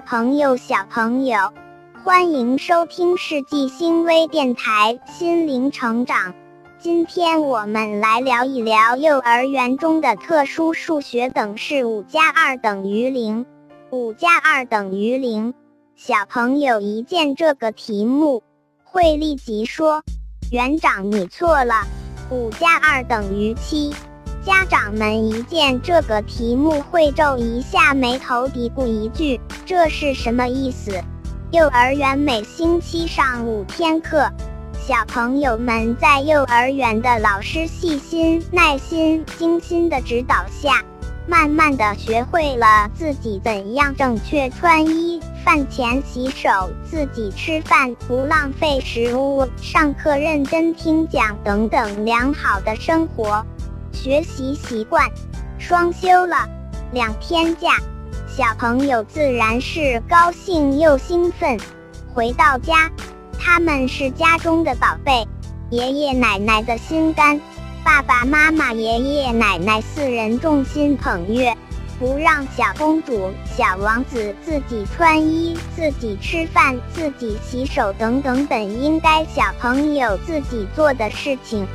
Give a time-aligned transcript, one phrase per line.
[0.00, 1.52] 朋友、小朋友，
[2.02, 6.34] 欢迎收听世纪星微电台心灵成长。
[6.78, 13.44] 今天我们来聊一聊幼儿园中的特殊数学等式：五加二等于零。
[13.90, 15.52] 五加二等于零。
[15.96, 18.42] 小朋友一见这个题目，
[18.82, 20.02] 会立即说
[20.50, 21.86] ：“园长，你错了，
[22.30, 23.94] 五加二等于七。”
[24.44, 30.92] 家长们一见这个题目，会皱一下眉头，嘀咕一句：“这是什么意思？”
[31.52, 34.30] 幼儿园每星期上五天课，
[34.78, 40.82] 小朋友们在幼儿园的老师细心、耐心、精心的指导下，
[41.26, 46.48] 慢慢的学会了自己怎样正确穿衣、饭前洗手、
[46.82, 53.44] 自己吃饭不浪费食物、上课认真听讲等等良好的生活。
[53.92, 55.08] 学习习惯，
[55.58, 56.48] 双休了
[56.92, 57.76] 两天假，
[58.26, 61.58] 小朋友自然是高兴又兴奋。
[62.14, 62.90] 回到家，
[63.38, 65.26] 他们是家中的宝贝，
[65.70, 67.40] 爷爷奶奶的心肝，
[67.84, 71.56] 爸爸妈妈、爷爷奶奶四人众星捧月，
[71.98, 81.66] 不让小公主、小王子自己穿衣、自己吃饭、自己洗手等等本应该小朋友自己做的事情。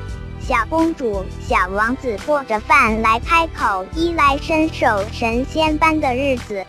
[0.47, 6.63] 小公主、小王子过着饭来开口、衣来伸手、神仙般的日子，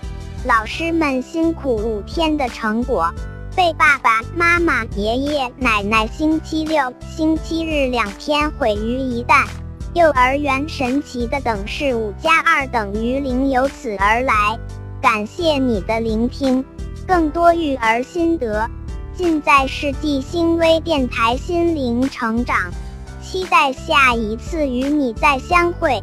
[0.47, 3.13] 老师们辛苦五天的成果，
[3.55, 9.45] 被爸爸妈妈、爷爷奶奶星期六、星期日两天毁于一旦。
[9.93, 14.59] 幼儿园神奇的等式五加二等于零由此而来。
[15.03, 16.65] 感谢你的聆听，
[17.07, 18.67] 更多育儿心得
[19.15, 22.73] 尽在世纪星微电台心灵成长。
[23.37, 26.03] 期待下一次与你再相会。